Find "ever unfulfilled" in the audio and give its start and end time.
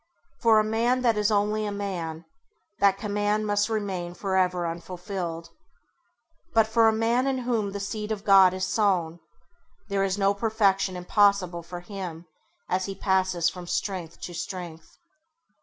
4.35-5.49